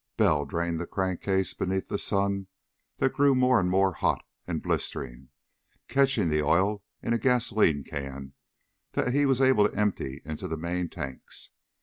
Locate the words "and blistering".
4.47-5.29